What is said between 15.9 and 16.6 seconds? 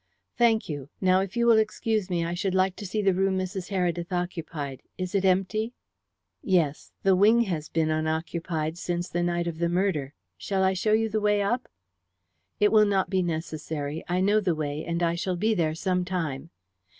time."